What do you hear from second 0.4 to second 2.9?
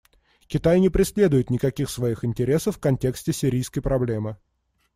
Китай не преследует никаких своих интересов в